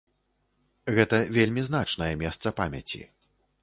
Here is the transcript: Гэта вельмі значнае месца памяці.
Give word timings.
Гэта 0.95 1.21
вельмі 1.37 1.61
значнае 1.69 2.11
месца 2.25 2.47
памяці. 2.65 3.09